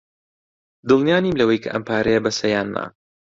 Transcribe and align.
دڵنیا 0.87 1.17
نیم 1.23 1.35
لەوەی 1.39 1.61
کە 1.63 1.69
ئەم 1.71 1.83
پارەیە 1.87 2.19
بەسە 2.25 2.47
یان 2.53 2.67
نا. 2.75 2.83